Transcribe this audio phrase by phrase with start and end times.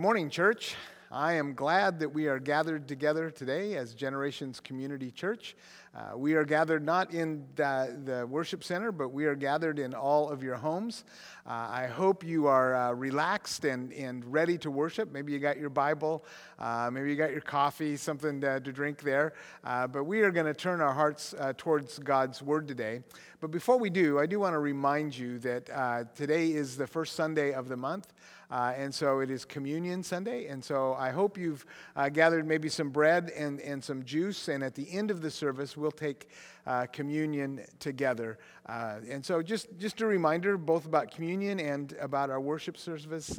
[0.00, 0.76] Good morning, church.
[1.12, 5.54] I am glad that we are gathered together today as Generations Community Church.
[5.94, 9.92] Uh, we are gathered not in the, the, worship center, but we are gathered in
[9.92, 11.04] all of your homes.
[11.46, 15.12] Uh, I hope you are uh, relaxed and, and ready to worship.
[15.12, 16.24] Maybe you got your Bible,
[16.58, 19.34] uh, maybe you got your coffee, something to, to drink there.
[19.64, 23.02] Uh, but we are going to turn our hearts uh, towards God's Word today.
[23.38, 27.16] But before we do, I do want to remind you that today is the first
[27.16, 28.14] Sunday of the month.
[28.50, 30.46] Uh, and so it is Communion Sunday.
[30.46, 31.64] And so I hope you've
[31.94, 34.48] uh, gathered maybe some bread and, and some juice.
[34.48, 36.28] And at the end of the service, we'll take
[36.66, 38.38] uh, communion together.
[38.66, 43.38] Uh, and so just, just a reminder, both about communion and about our worship service,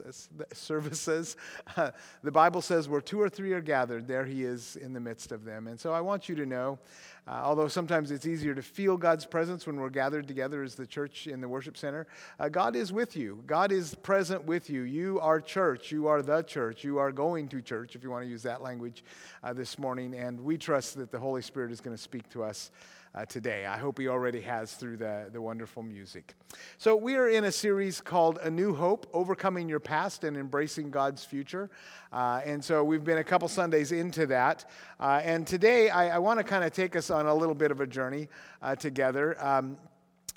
[0.54, 1.36] services.
[2.24, 5.32] the Bible says where two or three are gathered, there he is in the midst
[5.32, 5.68] of them.
[5.68, 6.80] And so I want you to know
[7.28, 10.88] uh, although sometimes it's easier to feel God's presence when we're gathered together as the
[10.88, 12.08] church in the worship center,
[12.40, 13.44] uh, God is with you.
[13.46, 14.82] God is present with you.
[14.82, 15.92] You are church.
[15.92, 16.84] You are the church.
[16.84, 19.04] You are going to church, if you want to use that language
[19.44, 20.16] uh, this morning.
[20.16, 22.72] And we trust that the Holy Spirit is going to speak to us
[23.14, 23.66] uh, today.
[23.66, 26.34] I hope he already has through the, the wonderful music.
[26.78, 30.92] So, we are in a series called A New Hope Overcoming Your Past and Embracing
[30.92, 31.70] God's Future.
[32.12, 34.70] Uh, and so, we've been a couple Sundays into that.
[35.00, 37.72] Uh, and today, I, I want to kind of take us on a little bit
[37.72, 38.30] of a journey
[38.62, 39.36] uh, together.
[39.44, 39.78] Um,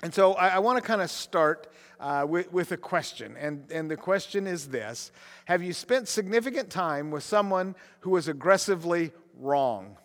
[0.01, 1.67] and so, I, I want to kind of start.
[1.97, 3.37] Uh, with, with, a question.
[3.39, 5.13] And, and the question is this
[5.45, 9.95] Have you spent significant time with someone who was aggressively wrong?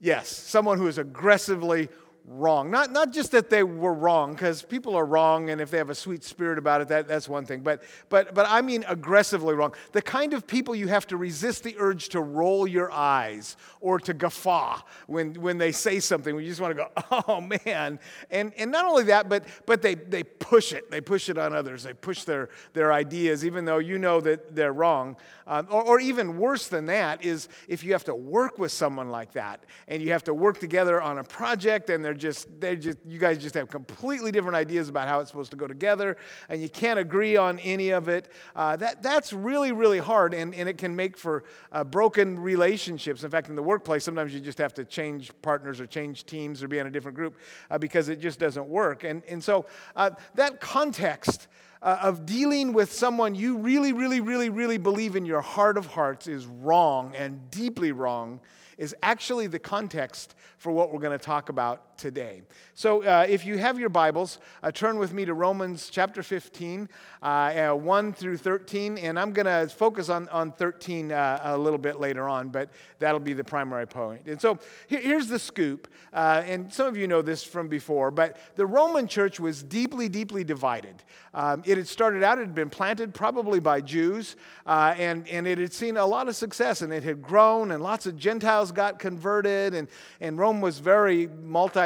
[0.00, 1.88] Yes, someone who is aggressively
[2.30, 2.70] wrong.
[2.70, 5.90] Not, not just that they were wrong, because people are wrong, and if they have
[5.90, 7.60] a sweet spirit about it, that, that's one thing.
[7.60, 9.74] But, but, but I mean aggressively wrong.
[9.92, 13.98] The kind of people you have to resist the urge to roll your eyes or
[14.00, 16.36] to guffaw when, when they say something.
[16.36, 17.98] We just want to go, oh man.
[18.30, 20.88] And, and not only that, but, but they, they push it.
[20.90, 21.82] They push it on others.
[21.82, 25.16] They push their, their ideas, even though you know that they're wrong.
[25.48, 29.10] Um, or, or even worse than that is if you have to work with someone
[29.10, 32.76] like that and you have to work together on a project and they're just, they
[32.76, 36.16] just, you guys just have completely different ideas about how it's supposed to go together,
[36.48, 38.30] and you can't agree on any of it.
[38.54, 43.24] Uh, that, that's really, really hard, and, and it can make for uh, broken relationships.
[43.24, 46.62] In fact, in the workplace, sometimes you just have to change partners or change teams
[46.62, 47.36] or be in a different group
[47.70, 49.02] uh, because it just doesn't work.
[49.02, 49.66] And, and so
[49.96, 51.48] uh, that context.
[51.82, 55.86] Uh, of dealing with someone you really, really, really, really believe in your heart of
[55.86, 58.38] hearts is wrong and deeply wrong
[58.80, 62.42] is actually the context for what we're going to talk about today.
[62.74, 66.88] So, uh, if you have your Bibles, uh, turn with me to Romans chapter 15,
[67.22, 71.58] uh, uh 1 through 13, and I'm going to focus on, on 13 uh, a
[71.58, 74.22] little bit later on, but that'll be the primary point.
[74.26, 78.10] And so, here, here's the scoop, uh, and some of you know this from before,
[78.10, 81.02] but the Roman church was deeply, deeply divided.
[81.34, 84.36] Um, it had started out, it had been planted probably by Jews,
[84.66, 88.06] and, and it had seen a lot of success, and it had grown, and lots
[88.06, 89.86] of Gentiles got converted, and,
[90.20, 91.28] and Rome was very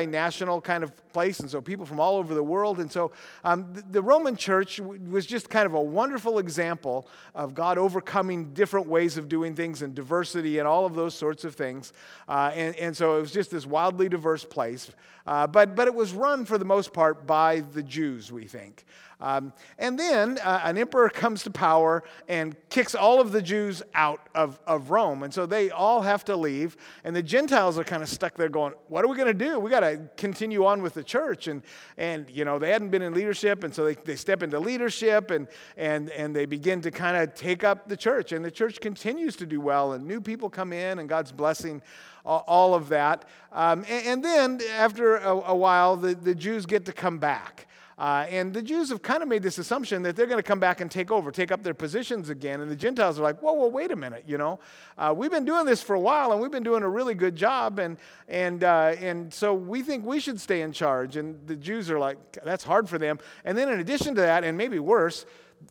[0.06, 2.80] multinational kind of place, and so people from all over the world.
[2.80, 3.12] And so
[3.44, 8.86] um, the, Roman church was just kind of a wonderful example of God overcoming different
[8.86, 11.92] ways of doing things and diversity and all of those sorts of things.
[12.28, 14.90] Uh, and, and so it was just this wildly diverse place.
[15.26, 18.84] Uh, but, but it was run for the most part by the Jews, we think.
[19.24, 23.82] Um, and then uh, an emperor comes to power and kicks all of the Jews
[23.94, 25.22] out of, of Rome.
[25.22, 26.76] And so they all have to leave.
[27.04, 29.58] And the Gentiles are kind of stuck there going, What are we going to do?
[29.58, 31.46] We got to continue on with the church.
[31.46, 31.62] And,
[31.96, 33.64] and you know, they hadn't been in leadership.
[33.64, 35.48] And so they, they step into leadership and,
[35.78, 38.32] and, and they begin to kind of take up the church.
[38.32, 39.94] And the church continues to do well.
[39.94, 41.80] And new people come in, and God's blessing
[42.26, 43.24] all of that.
[43.52, 47.66] Um, and, and, then after a, a while, the, the Jews get to come back.
[47.98, 50.58] Uh, and the Jews have kind of made this assumption that they're going to come
[50.58, 52.60] back and take over, take up their positions again.
[52.60, 54.58] And the Gentiles are like, whoa, whoa, wait a minute, you know.
[54.98, 57.36] Uh, we've been doing this for a while and we've been doing a really good
[57.36, 57.78] job.
[57.78, 57.96] And,
[58.28, 61.16] and, uh, and so we think we should stay in charge.
[61.16, 63.18] And the Jews are like, that's hard for them.
[63.44, 65.24] And then in addition to that, and maybe worse,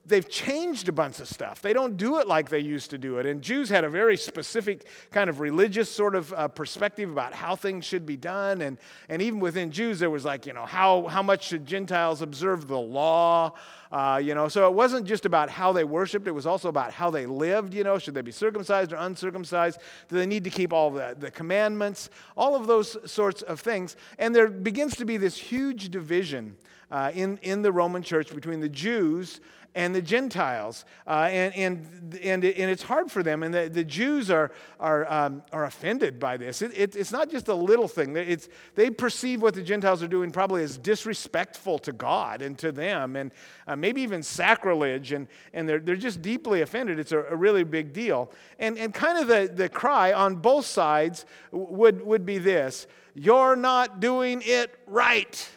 [0.06, 1.62] they've changed a bunch of stuff.
[1.62, 3.25] They don't do it like they used to do it.
[3.25, 7.56] And Jews had a very specific kind of religious sort of uh, perspective about how
[7.56, 8.62] things should be done.
[8.62, 8.78] And,
[9.10, 12.68] and even within Jews, there was like, you know, how, how much should Gentiles observe
[12.68, 13.54] the law?
[13.92, 16.92] Uh, you know, so it wasn't just about how they worshiped, it was also about
[16.92, 17.75] how they lived.
[17.75, 19.80] You know, should they be circumcised or uncircumcised?
[20.10, 22.10] Do they need to keep all the, the commandments?
[22.36, 23.96] All of those sorts of things.
[24.18, 26.57] And there begins to be this huge division
[26.94, 29.42] uh, in, in the Roman church between the Jews
[29.74, 30.86] and the Gentiles.
[31.07, 33.42] Uh, and, and, and, and it's hard for them.
[33.42, 36.62] And the, the Jews are, are, um, are offended by this.
[36.62, 40.07] It, it, it's not just a little thing, it's, they perceive what the Gentiles are
[40.07, 43.16] doing probably as disrespectful to God and to them.
[43.16, 43.31] And
[43.68, 47.00] uh, maybe even sacrilege, and, and they're, they're just deeply offended.
[47.00, 48.31] It's a, a really big deal.
[48.60, 52.86] And, and kind of the, the cry on both sides would, would be this
[53.16, 55.50] You're not doing it right.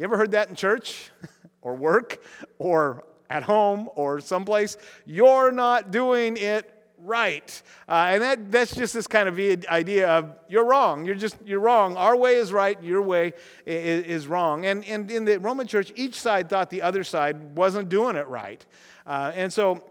[0.00, 1.10] You ever heard that in church
[1.60, 2.24] or work
[2.58, 4.78] or at home or someplace?
[5.04, 7.62] You're not doing it right.
[7.86, 9.38] Uh, and that, that's just this kind of
[9.68, 11.04] idea of you're wrong.
[11.04, 11.98] You're just, you're wrong.
[11.98, 12.82] Our way is right.
[12.82, 13.34] Your way
[13.66, 14.64] is, is wrong.
[14.64, 18.26] And, and in the Roman church, each side thought the other side wasn't doing it
[18.26, 18.64] right.
[19.06, 19.84] Uh, and so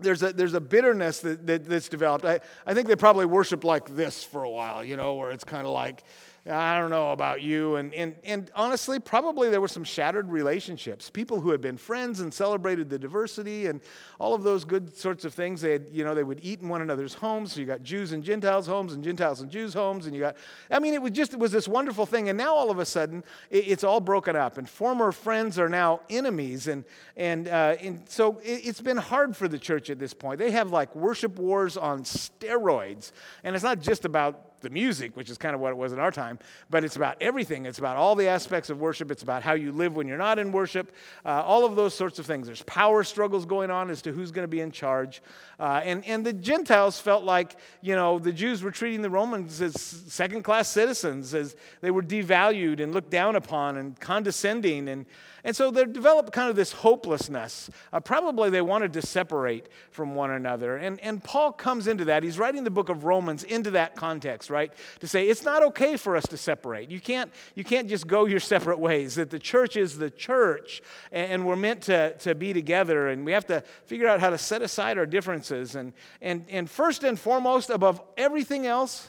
[0.00, 2.24] there's a, there's a bitterness that, that, that's developed.
[2.24, 5.44] I, I think they probably worshiped like this for a while, you know, where it's
[5.44, 6.02] kind of like,
[6.48, 7.76] I don't know about you.
[7.76, 11.10] And, and, and honestly, probably there were some shattered relationships.
[11.10, 13.82] People who had been friends and celebrated the diversity and
[14.18, 15.60] all of those good sorts of things.
[15.60, 17.52] They had, you know, they would eat in one another's homes.
[17.52, 20.06] So you got Jews and Gentiles homes and Gentiles and Jews homes.
[20.06, 20.36] And you got,
[20.70, 22.30] I mean, it was just, it was this wonderful thing.
[22.30, 24.56] And now all of a sudden, it, it's all broken up.
[24.56, 26.68] And former friends are now enemies.
[26.68, 26.84] And,
[27.18, 30.38] and, uh, and so it, it's been hard for the church at this point.
[30.38, 33.12] They have like worship wars on steroids.
[33.44, 35.98] And it's not just about the music, which is kind of what it was in
[35.98, 37.66] our time, but it's about everything.
[37.66, 39.10] It's about all the aspects of worship.
[39.10, 40.92] It's about how you live when you're not in worship,
[41.24, 42.46] uh, all of those sorts of things.
[42.46, 45.22] There's power struggles going on as to who's going to be in charge.
[45.58, 49.60] Uh, and, and the Gentiles felt like, you know, the Jews were treating the Romans
[49.60, 54.88] as second class citizens, as they were devalued and looked down upon and condescending.
[54.88, 55.06] And,
[55.44, 57.70] and so they developed kind of this hopelessness.
[57.92, 60.76] Uh, probably they wanted to separate from one another.
[60.76, 62.22] And, and Paul comes into that.
[62.22, 64.72] He's writing the book of Romans into that context, right?
[65.00, 66.90] To say it's not okay for us to separate.
[66.90, 70.82] You can't, you can't just go your separate ways, that the church is the church,
[71.12, 74.38] and we're meant to, to be together, and we have to figure out how to
[74.38, 75.74] set aside our differences.
[75.74, 79.08] And, and, and first and foremost, above everything else,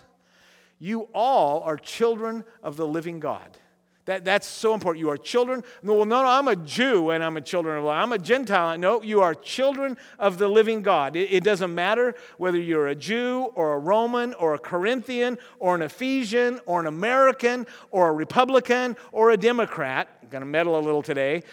[0.79, 3.57] you all are children of the living God.
[4.06, 5.00] That, that's so important.
[5.00, 5.63] You are children.
[5.83, 8.77] Well, no, no, I'm a Jew and I'm a children of I'm a Gentile.
[8.77, 11.15] No, you are children of the living God.
[11.15, 15.75] It, it doesn't matter whether you're a Jew or a Roman or a Corinthian or
[15.75, 20.07] an Ephesian or an American or a Republican or a Democrat.
[20.24, 21.44] I'm going to meddle a little today.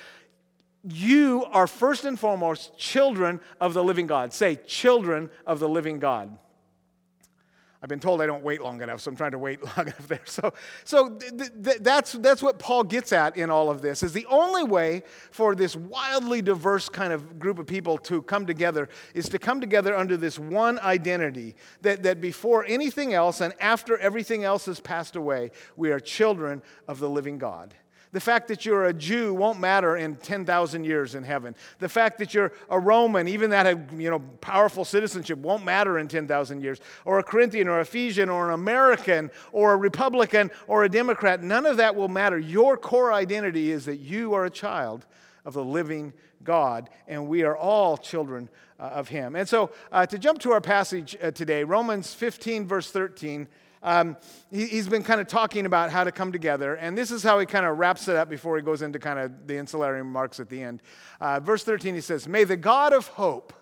[0.85, 4.33] You are first and foremost children of the living God.
[4.33, 6.39] Say, children of the living God.
[7.80, 10.08] I've been told I don't wait long enough, so I'm trying to wait long enough
[10.08, 10.20] there.
[10.25, 10.52] So,
[10.84, 14.26] so th- th- that's, that's what Paul gets at in all of this, is the
[14.26, 19.28] only way for this wildly diverse kind of group of people to come together is
[19.28, 24.42] to come together under this one identity, that, that before anything else and after everything
[24.42, 27.75] else has passed away, we are children of the living God.
[28.12, 31.55] The fact that you're a Jew won't matter in 10,000 years in heaven.
[31.78, 36.08] The fact that you're a Roman, even that you know, powerful citizenship, won't matter in
[36.08, 36.81] 10,000 years.
[37.05, 41.66] Or a Corinthian or Ephesian or an American or a Republican or a Democrat, none
[41.66, 42.38] of that will matter.
[42.38, 45.04] Your core identity is that you are a child
[45.44, 46.12] of the living
[46.44, 49.37] God, and we are all children uh, of Him.
[49.37, 53.49] And so, uh, to jump to our passage uh, today, Romans 15, verse 13.
[53.82, 54.16] Um,
[54.50, 57.38] he, has been kind of talking about how to come together, and this is how
[57.38, 60.40] he kind of wraps it up before he goes into kind of the ancillary remarks
[60.40, 60.82] at the end.
[61.20, 63.52] Uh, verse 13, he says, May the God of hope,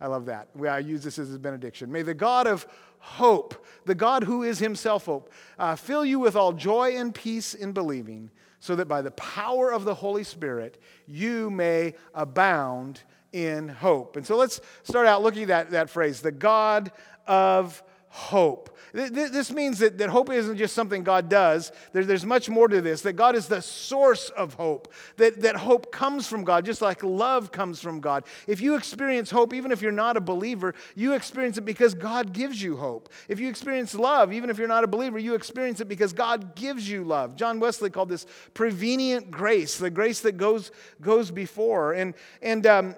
[0.00, 0.48] I love that.
[0.54, 1.90] We, I use this as a benediction.
[1.90, 2.66] May the God of
[2.98, 7.54] hope, the God who is himself hope, uh, fill you with all joy and peace
[7.54, 8.30] in believing,
[8.60, 13.02] so that by the power of the Holy Spirit you may abound
[13.32, 14.16] in hope.
[14.16, 16.90] And so let's start out looking at that, that phrase, the God
[17.26, 18.76] of hope.
[18.92, 21.72] This means that, that hope isn't just something God does.
[21.92, 25.56] There, there's much more to this, that God is the source of hope, that, that
[25.56, 28.24] hope comes from God, just like love comes from God.
[28.46, 32.32] If you experience hope, even if you're not a believer, you experience it because God
[32.32, 33.10] gives you hope.
[33.28, 36.56] If you experience love, even if you're not a believer, you experience it because God
[36.56, 37.36] gives you love.
[37.36, 40.70] John Wesley called this prevenient grace, the grace that goes,
[41.02, 41.92] goes before.
[41.92, 42.94] And, and, um,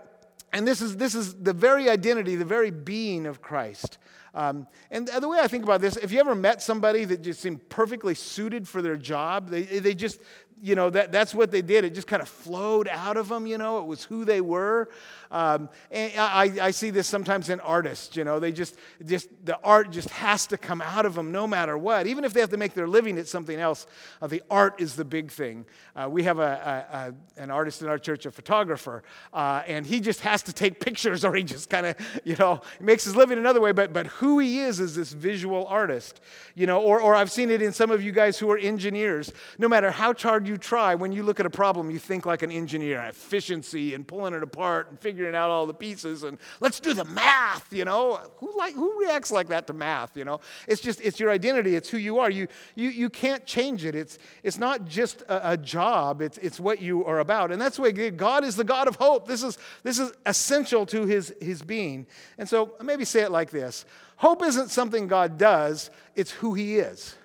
[0.53, 3.99] and this, is, this is the very identity, the very being of Christ.
[4.35, 7.41] Um, and the way I think about this, if you ever met somebody that just
[7.41, 10.21] seemed perfectly suited for their job, they, they just,
[10.63, 11.85] you know, that, that's what they did.
[11.85, 14.89] It just kind of flowed out of them, you know, it was who they were.
[15.31, 19.93] Um, I, I see this sometimes in artists, you know, they just, just, the art
[19.93, 22.07] just has to come out of them no matter what.
[22.09, 23.87] Even if they have to make their living at something else,
[24.21, 25.65] uh, the art is the big thing.
[25.95, 29.87] Uh, we have a, a, a, an artist in our church, a photographer, uh, and
[29.87, 33.15] he just has to take pictures or he just kind of, you know, makes his
[33.15, 36.21] living another way, but, but who he is as this visual artist.
[36.57, 39.33] You know, or, or I've seen it in some of you guys who are engineers.
[39.59, 42.43] No matter how hard you try, when you look at a problem, you think like
[42.43, 46.81] an engineer, efficiency and pulling it apart and figuring out all the pieces and let's
[46.81, 48.21] do the math, you know.
[48.39, 50.41] Who like who reacts like that to math, you know?
[50.67, 52.31] It's just it's your identity, it's who you are.
[52.31, 53.95] You you you can't change it.
[53.95, 57.53] It's it's not just a, a job, it's it's what you are about.
[57.53, 59.27] And that's way God is the God of hope.
[59.27, 62.07] This is this is essential to his his being.
[62.39, 63.85] And so maybe say it like this.
[64.17, 67.17] Hope isn't something God does, it's who he is.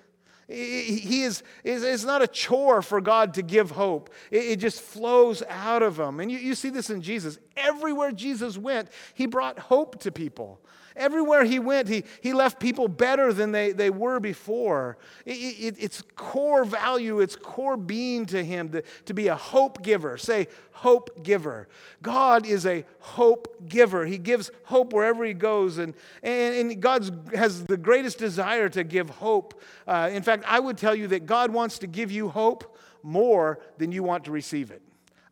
[0.48, 4.10] He is, it's not a chore for God to give hope.
[4.30, 6.20] It just flows out of him.
[6.20, 7.38] And you, you see this in Jesus.
[7.56, 10.60] Everywhere Jesus went, he brought hope to people.
[10.96, 14.96] Everywhere he went, he, he left people better than they, they were before.
[15.24, 19.82] It, it, it's core value, it's core being to him to, to be a hope
[19.82, 20.16] giver.
[20.16, 21.68] Say, hope giver.
[22.02, 24.06] God is a hope giver.
[24.06, 28.82] He gives hope wherever he goes, and, and, and God has the greatest desire to
[28.82, 29.60] give hope.
[29.86, 33.60] Uh, in fact, I would tell you that God wants to give you hope more
[33.78, 34.82] than you want to receive it.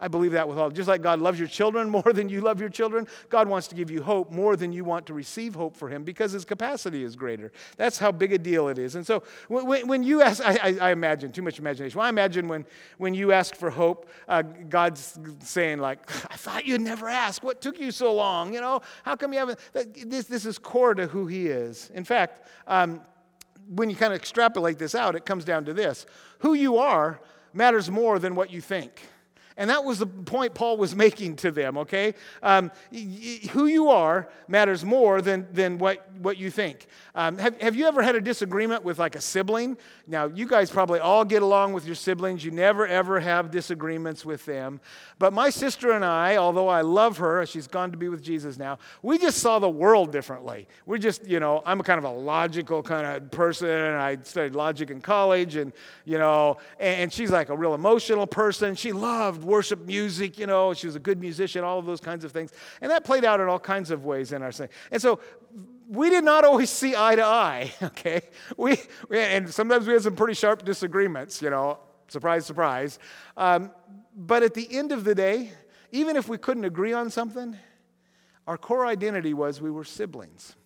[0.05, 0.71] I believe that with all.
[0.71, 3.75] Just like God loves your children more than you love your children, God wants to
[3.75, 7.03] give you hope more than you want to receive hope for Him because His capacity
[7.03, 7.51] is greater.
[7.79, 8.97] That's how big a deal it is.
[8.97, 11.97] And so when, when you ask, I, I, I, imagine, too much imagination.
[11.97, 12.67] Well, I imagine when,
[12.99, 15.99] when you ask for hope, uh, God's saying, like,
[16.31, 17.43] I thought you'd never ask.
[17.43, 18.53] What took you so long?
[18.53, 19.59] You know, how come you haven't?
[19.73, 21.91] This, this is core to who He is.
[21.95, 23.01] In fact, um,
[23.71, 26.05] when you kind of extrapolate this out, it comes down to this
[26.41, 27.23] who you are
[27.55, 29.01] matters more than what you think.
[29.57, 32.15] And that was the point Paul was making to them, okay?
[32.43, 32.73] Um,
[33.53, 36.89] who you are matters more than, than what, what you think.
[37.15, 39.77] Um, have, have you ever had a disagreement with like a sibling?
[40.09, 42.45] Now, you guys probably all get along with your siblings.
[42.45, 44.81] You never, ever have disagreements with them.
[45.21, 48.59] But my sister and I, although I love her, she's gone to be with Jesus
[48.59, 50.67] now, we just saw the world differently.
[50.85, 54.19] We're just, you know, I'm a kind of a logical kind of person, and I
[54.25, 55.73] studied logic in college, and,
[56.05, 58.75] you know, and she's like a real emotional person.
[58.75, 62.25] She loved worship music, you know, she was a good musician, all of those kinds
[62.25, 62.53] of things.
[62.81, 64.69] And that played out in all kinds of ways in our thing.
[64.91, 65.21] And so
[65.89, 68.23] we did not always see eye to eye, okay?
[68.57, 72.99] We, we and sometimes we had some pretty sharp disagreements, you know, surprise, surprise.
[73.37, 73.71] Um,
[74.17, 75.53] but at the end of the day,
[75.93, 77.57] even if we couldn't agree on something,
[78.47, 80.57] our core identity was we were siblings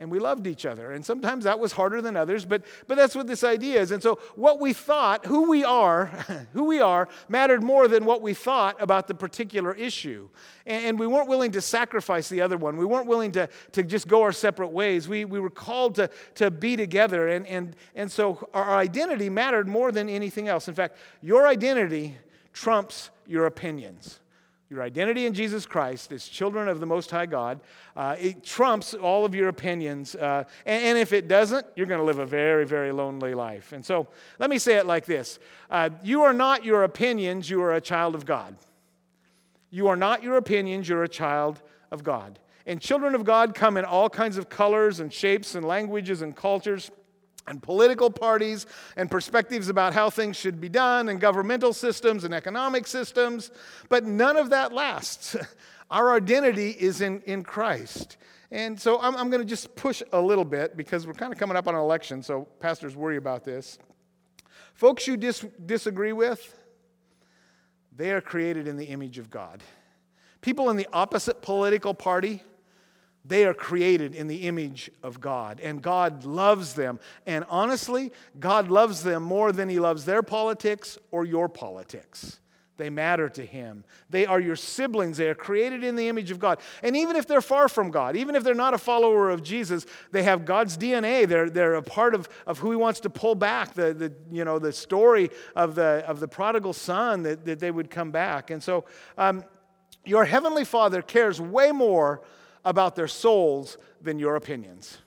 [0.00, 0.92] and we loved each other.
[0.92, 3.90] And sometimes that was harder than others, but, but that's what this idea is.
[3.90, 6.06] And so what we thought, who we are,
[6.54, 10.30] who we are, mattered more than what we thought about the particular issue.
[10.64, 12.78] And, and, we weren't willing to sacrifice the other one.
[12.78, 15.06] We weren't willing to, to just go our separate ways.
[15.06, 17.28] We, we were called to, to be together.
[17.28, 20.66] And, and, and so our identity mattered more than anything else.
[20.66, 22.16] In fact, your identity
[22.54, 24.20] trumps your opinions.
[24.70, 27.60] Your identity in Jesus Christ as children of the Most High God,
[27.96, 30.14] uh, it trumps all of your opinions.
[30.14, 33.72] Uh, and, and, if it doesn't, you're going to live a very, very lonely life.
[33.72, 34.06] And so
[34.38, 37.80] let me say it like this uh, You are not your opinions, you are a
[37.80, 38.56] child of God.
[39.70, 41.60] You are not your opinions, you're a child
[41.90, 42.38] of God.
[42.64, 46.36] And children of God come in all kinds of colors and shapes and languages and
[46.36, 46.92] cultures
[47.46, 48.66] and political parties
[48.96, 53.50] and perspectives about how things should be done and governmental systems and economic systems,
[53.88, 55.36] but none of that lasts.
[55.90, 58.16] Our identity is in, in Christ.
[58.52, 61.38] And so I'm, I'm going to just push a little bit because we're kind of
[61.38, 63.78] coming up on an election, so pastors worry about this.
[64.74, 66.56] Folks you dis- disagree with,
[67.94, 69.62] they are created in the image of God.
[70.40, 72.42] People in the opposite political party,
[73.24, 76.98] they are created in the image of God, and God loves them.
[77.26, 82.40] And honestly, God loves them more than He loves their politics or your politics.
[82.78, 83.84] They matter to Him.
[84.08, 85.18] They are your siblings.
[85.18, 86.60] They are created in the image of God.
[86.82, 89.84] And even if they're far from God, even if they're not a follower of Jesus,
[90.12, 91.28] they have God's DNA.
[91.28, 94.46] They're, they're a part of, of who He wants to pull back, the, the, you
[94.46, 98.50] know, the story of the, of the prodigal son that, that they would come back.
[98.50, 98.86] And so,
[99.18, 99.44] um,
[100.06, 102.22] your Heavenly Father cares way more
[102.64, 104.98] about their souls than your opinions.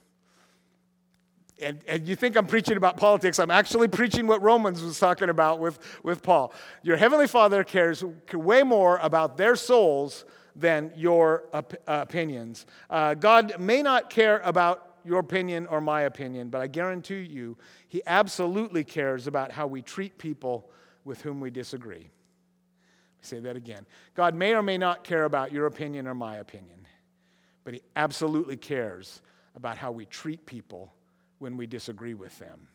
[1.61, 3.39] And, and you think I'm preaching about politics.
[3.39, 6.53] I'm actually preaching what Romans was talking about with, with Paul.
[6.81, 12.65] Your Heavenly Father cares way more about their souls than your op- uh, opinions.
[12.89, 17.57] Uh, God may not care about your opinion or my opinion, but I guarantee you,
[17.87, 20.69] He absolutely cares about how we treat people
[21.05, 22.09] with whom we disagree.
[23.21, 23.85] Say that again.
[24.15, 26.82] God may or may not care about your opinion or my opinion
[27.63, 29.21] but he absolutely cares
[29.55, 30.93] about how we treat people
[31.39, 32.67] when we disagree with them.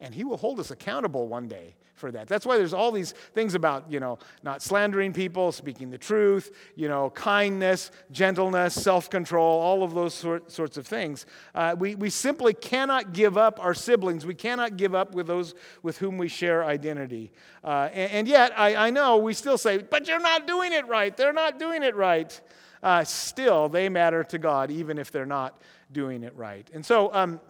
[0.00, 2.26] and He will hold us accountable one day for that.
[2.26, 6.50] That's why there's all these things about, you know, not slandering people, speaking the truth,
[6.74, 11.26] you know, kindness, gentleness, self control, all of those sort, sorts of things.
[11.54, 14.26] Uh, we, we simply cannot give up our siblings.
[14.26, 17.32] We cannot give up with those with whom we share identity.
[17.62, 20.88] Uh, and, and, yet, I, I know we still say, but you're not doing it
[20.88, 21.16] right.
[21.16, 22.40] They're not doing it right.
[22.82, 25.60] Uh, still, they matter to God, even if they're not
[25.92, 26.68] doing it right.
[26.74, 27.40] And so, um,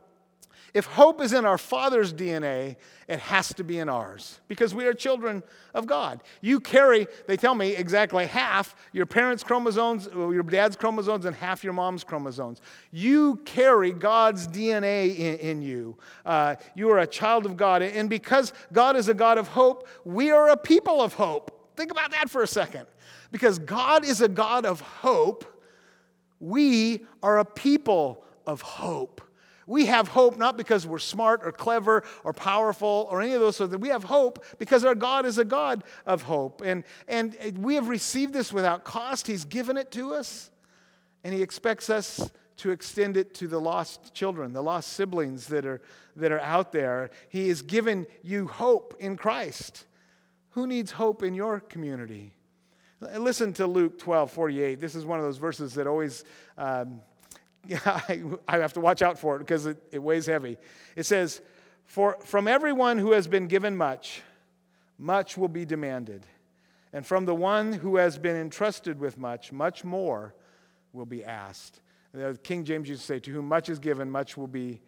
[0.75, 4.87] if hope is in our Father's DNA, it has to be in ours because we
[4.87, 5.43] are children
[5.75, 6.23] of God.
[6.41, 11.63] You carry, they tell me, exactly half your parents' chromosomes, your dad's chromosomes, and half
[11.63, 12.63] your mom's chromosomes.
[12.91, 15.99] You carry God's DNA in, in you.
[16.25, 17.83] Uh, you are a child of God.
[17.83, 21.71] And because God is a God of hope, we are a people of hope.
[21.77, 22.87] Think about that for a second.
[23.33, 25.45] Because God is a God of hope,
[26.39, 29.21] we are a people of hope.
[29.67, 33.59] We have hope not because we're smart or clever or powerful or any of those
[33.59, 33.75] things.
[33.77, 36.63] We have hope because our God is a God of hope.
[36.65, 39.27] And, and we have received this without cost.
[39.27, 40.51] He's given it to us,
[41.25, 45.65] and He expects us to extend it to the lost children, the lost siblings that
[45.65, 45.81] are,
[46.17, 47.11] that are out there.
[47.29, 49.87] He has given you hope in Christ.
[50.51, 52.35] Who needs hope in your community?
[53.19, 54.81] Listen to Luke 12 48.
[54.81, 56.25] This is one of those verses that always.
[56.57, 57.01] Um,
[57.87, 60.59] I, I have to watch out for it because it, it weighs heavy.
[60.97, 61.41] It says,
[61.85, 64.23] For from everyone who has been given much,
[64.99, 66.27] much will be demanded.
[66.93, 70.35] And from the one who has been entrusted with much, much more
[70.93, 71.81] will be asked.
[72.13, 74.81] The King James used to say, To whom much is given, much will be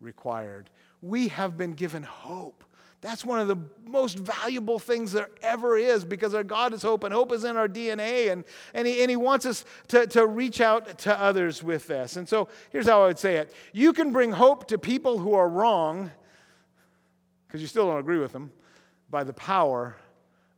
[0.00, 0.70] required.
[1.02, 2.62] We have been given hope.
[3.00, 7.04] That's one of the most valuable things there ever is because our God is hope
[7.04, 10.26] and hope is in our DNA and, and, he, and he wants us to, to
[10.26, 12.16] reach out to others with this.
[12.16, 15.34] And so here's how I would say it you can bring hope to people who
[15.34, 16.10] are wrong
[17.46, 18.50] because you still don't agree with them
[19.10, 19.96] by the power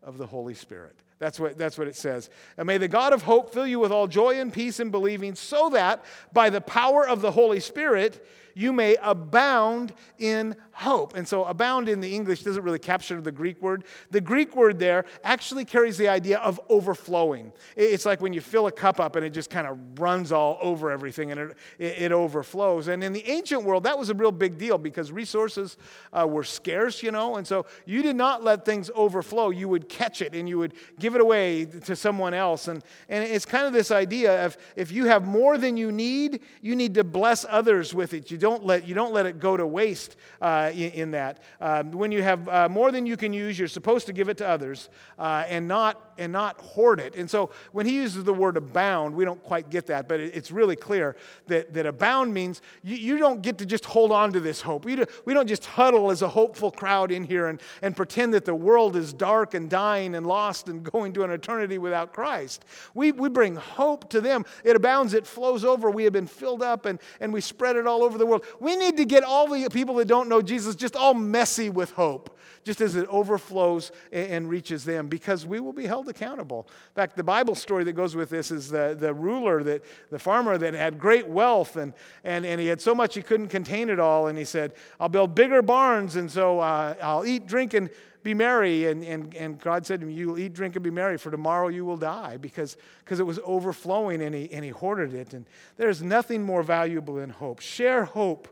[0.03, 0.97] of the Holy Spirit.
[1.19, 2.31] That's what, that's what it says.
[2.57, 5.35] And may the God of hope fill you with all joy and peace in believing,
[5.35, 8.27] so that by the power of the Holy Spirit
[8.61, 11.17] you may abound in hope.
[11.17, 13.85] And so, abound in the English doesn't really capture the Greek word.
[14.11, 17.53] The Greek word there actually carries the idea of overflowing.
[17.75, 20.59] It's like when you fill a cup up and it just kind of runs all
[20.61, 22.89] over everything and it, it, overflows.
[22.89, 25.79] And in the ancient world, that was a real big deal because resources
[26.13, 29.51] uh, were scarce, you know, and so you did not let things overflow.
[29.51, 32.69] You would catch it and you would give it away to someone else.
[32.69, 36.41] And, and it's kind of this idea of if you have more than you need,
[36.61, 38.31] you need to bless others with it.
[38.31, 40.17] You don't let, you don't let it go to waste.
[40.41, 41.43] Uh, in, in, that.
[41.61, 44.39] Um, when you have uh, more than you can use, you're supposed to give it
[44.39, 47.15] to others uh, and, not, and not hoard it.
[47.15, 50.35] And so when he uses the word abound, we don't quite get that, but it,
[50.35, 51.17] it's really clear
[51.49, 54.85] that, that abound means you, you don't get to just hold on to this hope.
[54.85, 58.33] We, do, we don't just huddle as a hopeful crowd in here and, and pretend
[58.35, 62.13] that the world is dark and dying and lost and going to an eternity without
[62.13, 62.65] Christ.
[62.95, 64.45] We, we bring hope to them.
[64.65, 65.91] It abounds, it flows over.
[65.91, 68.45] We have been filled up and, and we spread it all over the world.
[68.61, 71.91] We need to get all the people that don't know Jesus just all messy with
[71.93, 76.67] hope, just as it overflows and reaches them, because we will be held accountable.
[76.69, 80.19] In fact, the Bible story that goes with this is the, the ruler, that, the
[80.19, 81.93] farmer that had great wealth, and,
[82.25, 84.29] and, and he had so much he couldn't contain it all.
[84.29, 87.91] And he said, I'll build bigger barns, and so uh, I'll eat, drink, and
[88.23, 88.87] be merry.
[88.87, 91.31] And, and, and God said to him, You will eat, drink, and be merry, for
[91.31, 92.77] tomorrow you will die, because,
[93.09, 95.35] it was overflowing and he, and he hoarded it.
[95.35, 97.61] And there's nothing more valuable than hope.
[97.61, 98.49] Share hope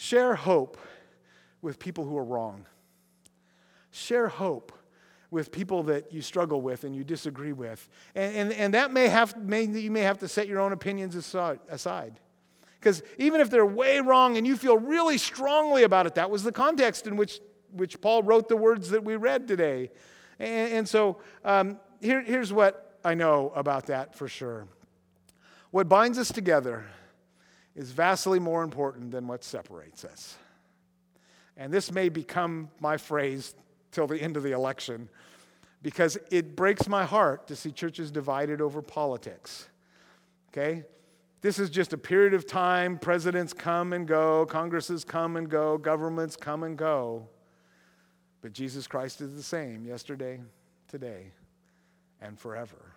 [0.00, 0.78] Share hope
[1.60, 2.64] with people who are wrong.
[3.90, 4.72] Share hope
[5.30, 7.86] with people that you struggle with and you disagree with.
[8.14, 11.16] And, and, and that may have, may, you may have to set your own opinions
[11.16, 12.18] aside.
[12.80, 16.44] Because even if they're way wrong and you feel really strongly about it, that was
[16.44, 17.38] the context in which,
[17.72, 19.90] which Paul wrote the words that we read today.
[20.38, 24.66] And, and so um, here, here's what I know about that for sure.
[25.70, 26.84] What binds us together
[27.76, 30.36] is vastly more important than what separates us.
[31.56, 33.54] And this may become my phrase
[33.92, 35.08] till the end of the election
[35.82, 39.68] because it breaks my heart to see churches divided over politics.
[40.48, 40.84] Okay?
[41.42, 42.98] This is just a period of time.
[42.98, 47.28] Presidents come and go, Congresses come and go, governments come and go.
[48.42, 50.40] But Jesus Christ is the same yesterday,
[50.88, 51.32] today,
[52.20, 52.94] and forever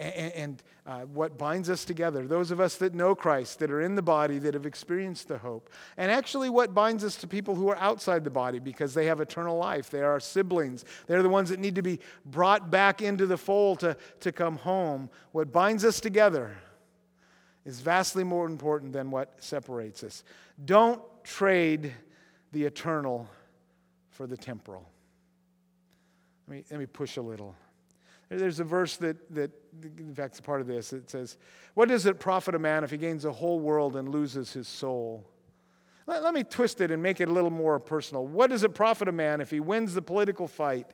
[0.00, 3.82] and, and uh, what binds us together, those of us that know Christ, that are
[3.82, 7.54] in the body, that have experienced the hope, and actually what binds us to people
[7.54, 9.90] who are outside the body because they have eternal life.
[9.90, 10.84] They are our siblings.
[11.06, 14.56] They're the ones that need to be brought back into the fold to, to come
[14.56, 15.10] home.
[15.32, 16.56] What binds us together
[17.66, 20.24] is vastly more important than what separates us.
[20.64, 21.92] Don't trade
[22.52, 23.28] the eternal
[24.20, 24.86] for the temporal.
[26.46, 27.54] Let me, let me push a little.
[28.28, 29.50] There's a verse that, that,
[29.96, 30.92] in fact, it's part of this.
[30.92, 31.38] It says,
[31.72, 34.68] What does it profit a man if he gains the whole world and loses his
[34.68, 35.26] soul?
[36.06, 38.26] Let, let me twist it and make it a little more personal.
[38.26, 40.90] What does it profit a man if he wins the political fight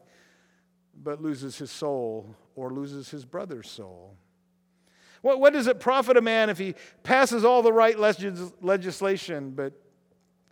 [1.02, 4.14] but loses his soul or loses his brother's soul?
[5.22, 9.50] What, what does it profit a man if he passes all the right legis- legislation
[9.50, 9.72] but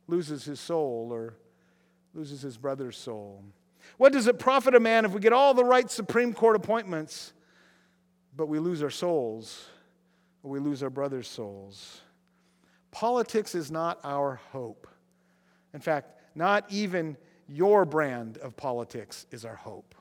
[0.08, 1.36] loses his soul or
[2.14, 3.42] loses his brother's soul?
[3.96, 7.32] What does it profit a man if we get all the right Supreme Court appointments,
[8.36, 9.68] but we lose our souls
[10.42, 12.00] or we lose our brother's souls?
[12.90, 14.86] Politics is not our hope.
[15.72, 17.16] In fact, not even
[17.48, 19.94] your brand of politics is our hope.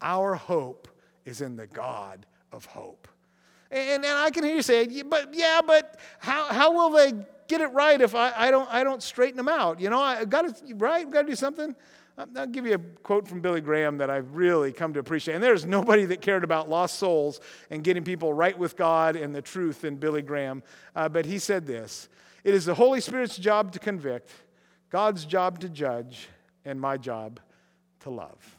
[0.00, 0.88] Our hope
[1.24, 3.08] is in the God of hope.
[3.70, 7.12] And, and I can hear you say, but yeah, but how, how will they
[7.48, 9.80] get it right if I, I, don't, I don't straighten them out?
[9.80, 11.06] You know, I've got to, right?
[11.06, 11.74] I've Got to do something.
[12.18, 15.34] I'll give you a quote from Billy Graham that I've really come to appreciate.
[15.34, 19.34] And there's nobody that cared about lost souls and getting people right with God and
[19.34, 20.62] the truth than Billy Graham.
[20.94, 22.08] Uh, but he said this
[22.44, 24.30] It is the Holy Spirit's job to convict,
[24.90, 26.28] God's job to judge,
[26.64, 27.40] and my job
[28.00, 28.58] to love.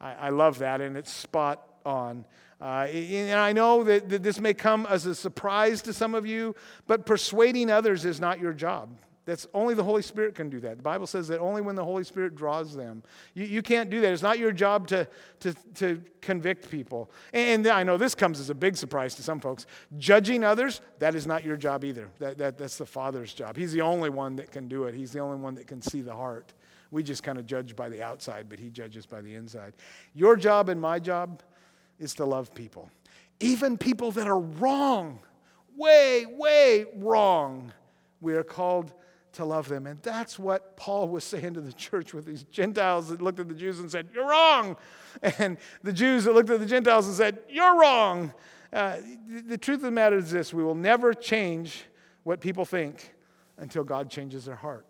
[0.00, 2.24] I, I love that, and it's spot on.
[2.64, 6.26] Uh, and I know that, that this may come as a surprise to some of
[6.26, 8.88] you, but persuading others is not your job.
[9.26, 10.78] That's only the Holy Spirit can do that.
[10.78, 13.02] The Bible says that only when the Holy Spirit draws them.
[13.34, 14.10] You, you can't do that.
[14.14, 15.06] It's not your job to,
[15.40, 17.10] to, to convict people.
[17.34, 19.66] And, I know this comes as a big surprise to some folks.
[19.98, 22.08] Judging others, that is not your job either.
[22.18, 23.58] That, that, that's the Father's job.
[23.58, 26.00] He's the only one that can do it, He's the only one that can see
[26.00, 26.54] the heart.
[26.90, 29.74] We just kind of judge by the outside, but He judges by the inside.
[30.14, 31.42] Your job and my job
[31.98, 32.90] is to love people,
[33.40, 35.20] even people that are wrong,
[35.76, 37.72] way, way wrong.
[38.20, 38.92] We are called
[39.34, 39.86] to love them.
[39.86, 43.48] And that's what Paul was saying to the church with these Gentiles that looked at
[43.48, 44.76] the Jews and said, You're wrong.
[45.38, 48.32] And the Jews that looked at the Gentiles and said, You're wrong.
[48.72, 48.96] Uh,
[49.46, 51.84] the truth of the matter is this we will never change
[52.24, 53.14] what people think
[53.58, 54.86] until God changes their heart.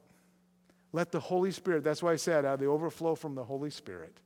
[0.93, 3.69] Let the Holy Spirit, that's why I said, out of the overflow from the Holy
[3.69, 4.17] Spirit,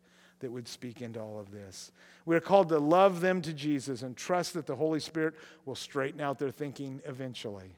[0.40, 1.92] that would speak into all of this.
[2.24, 5.74] We are called to love them to Jesus and trust that the Holy Spirit will
[5.74, 7.74] straighten out their thinking eventually.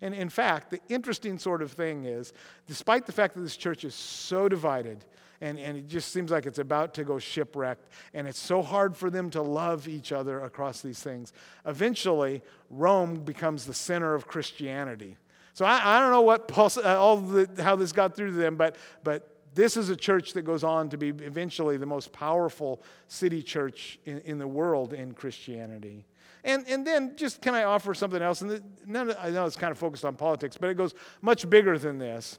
[0.00, 2.32] And in fact, the interesting sort of thing is,
[2.66, 5.04] despite the fact that this church is so divided,
[5.40, 8.96] and, and it just seems like it's about to go shipwrecked, and it's so hard
[8.96, 11.32] for them to love each other across these things,
[11.66, 15.16] eventually, Rome becomes the center of Christianity.
[15.54, 18.36] So I, I don't know what Paul, uh, all the, how this got through to
[18.36, 22.12] them, but, but this is a church that goes on to be eventually the most
[22.12, 26.06] powerful city church in, in the world in Christianity.
[26.44, 28.40] And, and then just can I offer something else?
[28.42, 31.78] And none, I know it's kind of focused on politics, but it goes much bigger
[31.78, 32.38] than this.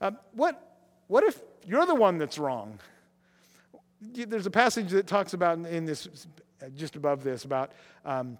[0.00, 2.78] Uh, what, what if you're the one that's wrong?
[4.00, 6.08] There's a passage that talks about in this,
[6.74, 7.72] just above this, about,
[8.04, 8.38] um,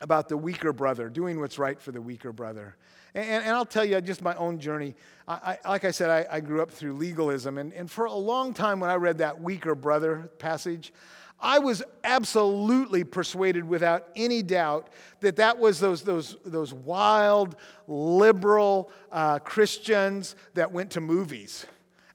[0.00, 2.76] about the weaker brother, doing what's right for the weaker brother.
[3.14, 4.94] And, and, I'll tell you just my own journey.
[5.26, 7.56] I, I, like I said, I, I, grew up through legalism.
[7.56, 10.92] And, and for a long time, when I read that weaker brother passage,
[11.40, 14.88] I was absolutely persuaded without any doubt
[15.20, 17.56] that that was those, those, those wild,
[17.86, 21.66] liberal uh, Christians that went to movies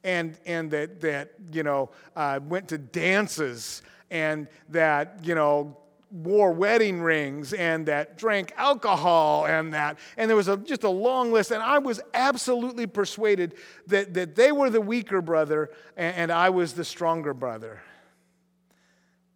[0.04, 5.78] and, and that, that you know, uh, went to dances and that, you know,
[6.12, 9.98] wore wedding rings and that drank alcohol and that.
[10.18, 11.52] And there was a, just a long list.
[11.52, 13.56] And I was absolutely persuaded
[13.88, 17.82] that, that they were the weaker brother and, and I was the stronger brother.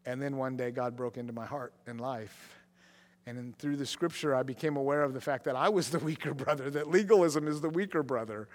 [0.05, 2.55] And then one day, God broke into my heart and life.
[3.25, 5.99] And in, through the scripture, I became aware of the fact that I was the
[6.11, 8.47] weaker brother, that legalism is the weaker brother,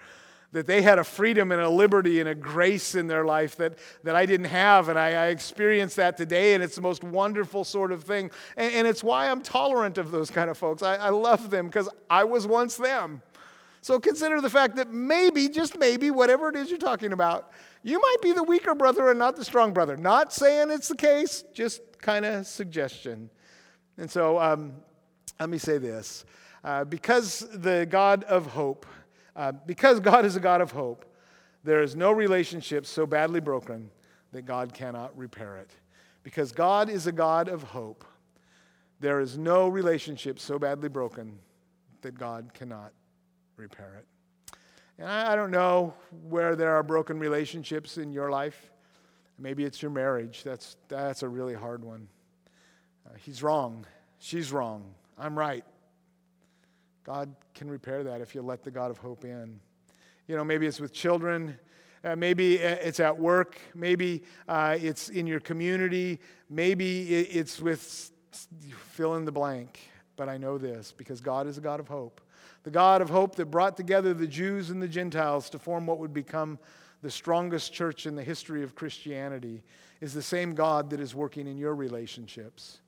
[0.51, 3.77] that they had a freedom and a liberty and a grace in their life that,
[4.03, 4.89] that I didn't have.
[4.89, 8.31] And I, I experienced that today, and it's the most wonderful sort of thing.
[8.57, 10.83] And, and it's why I'm tolerant of those kind of folks.
[10.83, 13.21] I, I love them because I was once them.
[13.81, 17.99] So consider the fact that maybe, just maybe, whatever it is you're talking about, you
[17.99, 19.97] might be the weaker brother and not the strong brother.
[19.97, 23.29] Not saying it's the case, just kind of suggestion.
[23.97, 24.73] And so um,
[25.39, 26.25] let me say this
[26.63, 28.85] uh, because the God of hope,
[29.35, 31.05] uh, because God is a God of hope,
[31.63, 33.89] there is no relationship so badly broken
[34.31, 35.71] that God cannot repair it.
[36.23, 38.05] Because God is a God of hope,
[38.99, 41.39] there is no relationship so badly broken
[42.01, 42.93] that God cannot
[43.57, 44.55] repair it.
[44.99, 45.95] And I, don't know
[46.29, 48.71] where there are broken relationships in your life.
[49.39, 50.43] Maybe it's your marriage.
[50.43, 52.07] That's, that's a really hard one.
[53.07, 53.85] Uh, he's wrong.
[54.19, 54.93] She's wrong.
[55.17, 55.65] I'm right.
[57.03, 59.59] God can repair that if you let the God of hope in.
[60.27, 61.57] You know, maybe it's with children.
[62.03, 63.59] Uh, maybe it's at work.
[63.75, 66.19] Maybe uh, it's in your community.
[66.49, 68.11] Maybe it's with
[68.71, 69.79] fill in the blank.
[70.15, 72.21] But I know this because God is a God of hope.
[72.63, 75.97] The God of hope that brought together the Jews and the Gentiles to form what
[75.97, 76.59] would become
[77.01, 79.63] the strongest church in the history of Christianity
[79.99, 82.81] is the same God that is working in your relationships.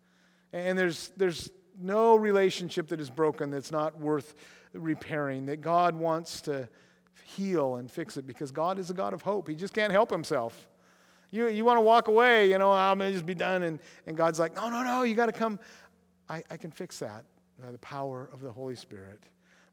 [0.51, 4.35] And there's, there's no relationship that is broken that's not worth
[4.73, 6.67] repairing, that God wants to
[7.23, 9.47] heal and fix it because God is a God of hope.
[9.47, 10.67] He just can't help himself.
[11.31, 13.63] You, you want to walk away, you know, I'm going to just be done.
[13.63, 15.59] And, and God's like, no, no, no, you got to come.
[16.29, 17.23] I, I can fix that
[17.63, 19.19] by the power of the Holy Spirit.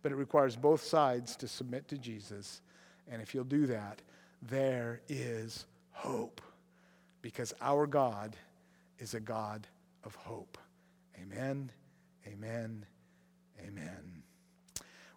[0.02, 2.62] But it requires both sides to submit to Jesus.
[3.10, 4.00] And if you'll do that,
[4.42, 6.40] there is hope
[7.20, 8.36] because our God
[8.98, 9.66] is a God
[10.04, 10.56] of hope.
[11.20, 11.70] Amen,
[12.26, 12.84] amen,
[13.60, 14.22] amen.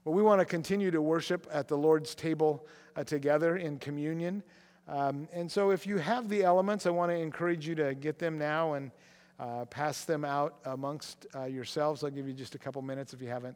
[0.06, 4.44] Well, we want to continue to worship at the Lord's table uh, together in communion.
[4.88, 8.20] Um, and so, if you have the elements, I want to encourage you to get
[8.20, 8.92] them now and
[9.40, 12.04] uh, pass them out amongst uh, yourselves.
[12.04, 13.56] I'll give you just a couple minutes if you haven't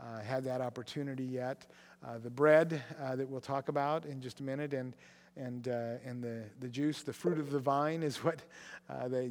[0.00, 1.66] uh, had that opportunity yet.
[2.02, 4.94] Uh, the bread uh, that we'll talk about in just a minute, and
[5.36, 8.42] and, and the, the juice, the fruit of the vine is what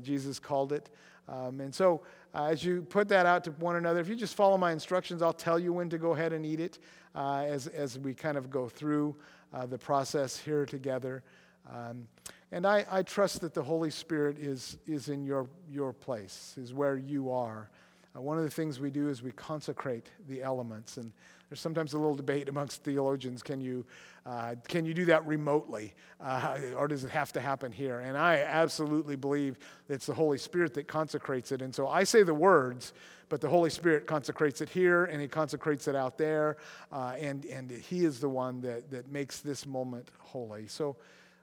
[0.01, 0.89] Jesus called it.
[1.27, 2.01] Um, and so,
[2.33, 5.21] uh, as you put that out to one another, if you just follow my instructions,
[5.21, 6.79] I'll tell you when to go ahead and eat it
[7.15, 9.15] uh, as, as we kind of go through
[9.53, 11.23] uh, the process here together.
[11.69, 12.07] Um,
[12.51, 16.73] and I, I trust that the Holy Spirit is, is in your, your place, is
[16.73, 17.69] where you are.
[18.15, 20.97] Uh, one of the things we do is we consecrate the elements.
[20.97, 21.11] And
[21.51, 23.85] there's sometimes a little debate amongst theologians can you,
[24.25, 27.99] uh, can you do that remotely, uh, or does it have to happen here?
[27.99, 29.59] And I absolutely believe
[29.89, 31.61] it's the Holy Spirit that consecrates it.
[31.61, 32.93] And so I say the words,
[33.27, 36.55] but the Holy Spirit consecrates it here and He consecrates it out there.
[36.89, 40.67] Uh, and, and He is the one that, that makes this moment holy.
[40.67, 40.95] So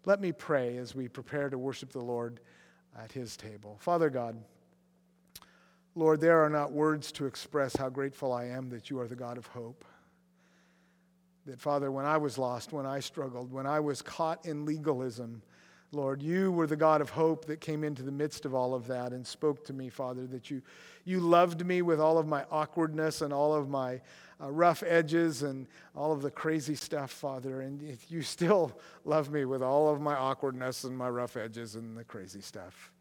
[0.06, 2.40] let me pray as we prepare to worship the Lord
[2.98, 3.76] at His table.
[3.78, 4.38] Father God,
[5.94, 9.14] Lord, there are not words to express how grateful I am that you are the
[9.14, 9.84] God of hope.
[11.48, 15.40] That, Father, when I was lost, when I struggled, when I was caught in legalism,
[15.92, 18.86] Lord, you were the God of hope that came into the midst of all of
[18.88, 20.60] that and spoke to me, Father, that you,
[21.06, 24.02] you loved me with all of my awkwardness and all of my
[24.42, 27.62] uh, rough edges and all of the crazy stuff, Father.
[27.62, 31.96] And you still love me with all of my awkwardness and my rough edges and
[31.96, 32.92] the crazy stuff.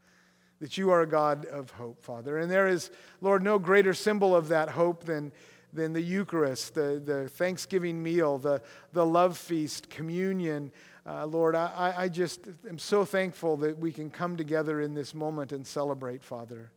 [0.62, 2.38] That you are a God of hope, Father.
[2.38, 5.34] And there is, Lord, no greater symbol of that hope than
[5.74, 8.62] than the Eucharist, the, the Thanksgiving meal, the,
[8.94, 10.72] the love feast, communion.
[11.06, 15.14] Uh, Lord, I, I just am so thankful that we can come together in this
[15.14, 16.72] moment and celebrate, Father.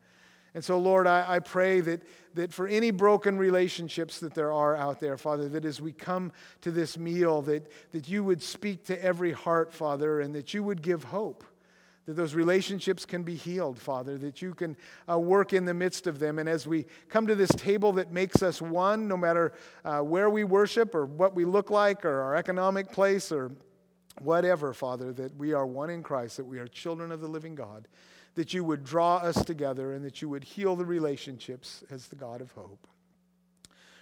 [0.54, 2.02] And so, Lord, I, I pray that,
[2.34, 6.32] that for any broken relationships that there are out there, Father, that as we come
[6.62, 10.64] to this meal, that, that you would speak to every heart, Father, and that you
[10.64, 11.44] would give hope
[12.06, 14.76] that those relationships can be healed, Father, that you can
[15.08, 16.38] uh, work in the midst of them.
[16.38, 19.52] And as we come to this table that makes us one, no matter
[19.84, 23.52] uh, where we worship or what we look like or our economic place or
[24.22, 27.54] whatever, Father, that we are one in Christ, that we are children of the living
[27.54, 27.86] God,
[28.34, 32.16] that you would draw us together and that you would heal the relationships as the
[32.16, 32.86] God of hope.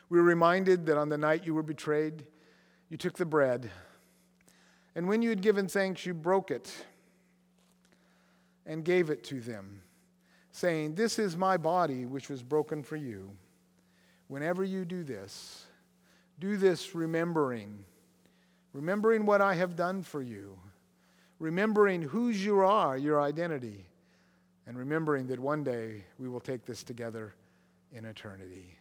[0.09, 2.25] We were reminded that on the night you were betrayed,
[2.89, 3.71] you took the bread,
[4.95, 6.75] and when you had given thanks, you broke it
[8.69, 9.81] and gave it to them,
[10.53, 13.31] saying, This is my body, which was broken for you.
[14.29, 15.65] Whenever you do this,
[16.39, 17.83] do this remembering,
[18.75, 20.57] remembering what I have done for you,
[21.39, 23.87] remembering whose you are, your identity,
[24.67, 27.35] and remembering that one day we will take this together
[27.93, 28.77] in eternity.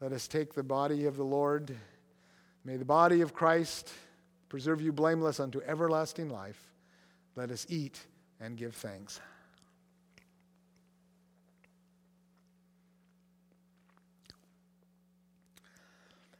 [0.00, 1.76] Let us take the body of the Lord.
[2.64, 3.90] May the body of Christ
[4.48, 6.62] preserve you blameless unto everlasting life.
[7.34, 8.00] Let us eat
[8.40, 9.20] and give thanks.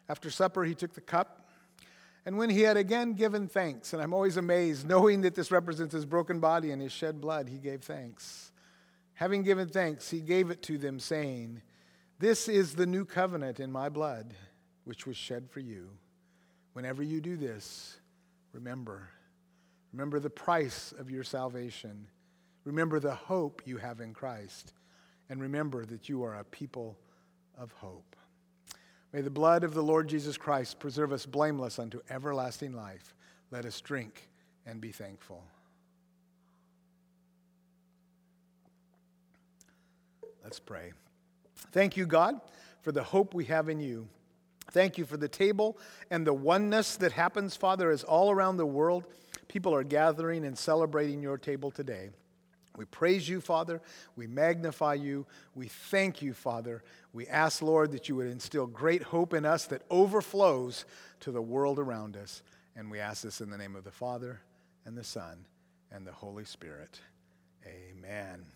[0.08, 1.48] After supper, he took the cup,
[2.26, 5.94] and when he had again given thanks, and I'm always amazed, knowing that this represents
[5.94, 8.50] his broken body and his shed blood, he gave thanks.
[9.14, 11.62] Having given thanks, he gave it to them, saying,
[12.18, 14.34] This is the new covenant in my blood,
[14.84, 15.90] which was shed for you.
[16.72, 17.98] Whenever you do this,
[18.52, 19.10] remember
[19.92, 22.06] Remember the price of your salvation.
[22.64, 24.72] Remember the hope you have in Christ.
[25.28, 26.98] And remember that you are a people
[27.58, 28.16] of hope.
[29.12, 33.14] May the blood of the Lord Jesus Christ preserve us blameless unto everlasting life.
[33.50, 34.28] Let us drink
[34.66, 35.42] and be thankful.
[40.44, 40.92] Let's pray.
[41.72, 42.40] Thank you, God,
[42.82, 44.08] for the hope we have in you.
[44.70, 45.78] Thank you for the table
[46.10, 49.04] and the oneness that happens, Father, as all around the world
[49.50, 52.10] people are gathering and celebrating your table today.
[52.76, 53.82] We praise you, Father.
[54.14, 55.26] We magnify you.
[55.56, 56.84] We thank you, Father.
[57.12, 60.84] We ask, Lord, that you would instill great hope in us that overflows
[61.20, 62.42] to the world around us.
[62.76, 64.40] And we ask this in the name of the Father,
[64.86, 65.44] and the Son,
[65.90, 67.00] and the Holy Spirit.
[67.66, 68.46] Amen.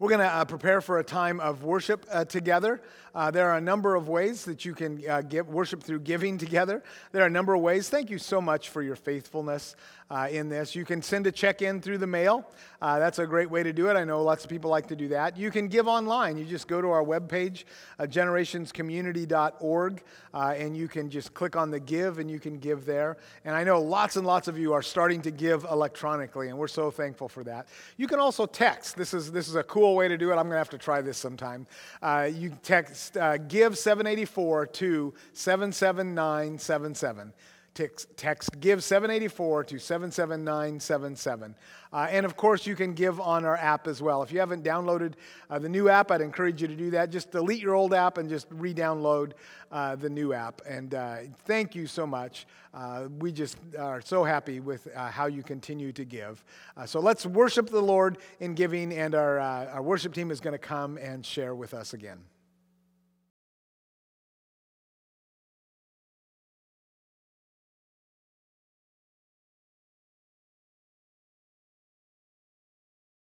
[0.00, 2.82] We're going to uh, prepare for a time of worship uh, together.
[3.14, 6.36] Uh, there are a number of ways that you can uh, give, worship through giving
[6.36, 6.82] together.
[7.12, 7.88] There are a number of ways.
[7.88, 9.76] Thank you so much for your faithfulness
[10.10, 10.74] uh, in this.
[10.74, 12.50] You can send a check in through the mail.
[12.82, 13.94] Uh, that's a great way to do it.
[13.94, 15.36] I know lots of people like to do that.
[15.36, 16.36] You can give online.
[16.36, 17.64] You just go to our webpage,
[18.00, 20.02] generationscommunity.org,
[20.34, 23.16] and you can just click on the give and you can give there.
[23.44, 26.68] And I know lots and lots of you are starting to give electronically, and we're
[26.68, 27.68] so thankful for that.
[27.96, 28.96] You can also text.
[28.96, 30.32] This is, this is a cool cool way to do it.
[30.32, 31.66] I'm going to have to try this sometime.
[32.00, 37.34] Uh, you text uh, give 784 to 77977.
[37.74, 41.56] Text, text give 784 to 77977.
[41.92, 44.22] Uh, and of course, you can give on our app as well.
[44.22, 45.14] If you haven't downloaded
[45.50, 47.10] uh, the new app, I'd encourage you to do that.
[47.10, 49.32] Just delete your old app and just re download
[49.72, 50.62] uh, the new app.
[50.68, 52.46] And uh, thank you so much.
[52.72, 56.44] Uh, we just are so happy with uh, how you continue to give.
[56.86, 60.58] so let's worship the Lord in giving, and our, our worship team is going to
[60.58, 62.18] come and share with us again.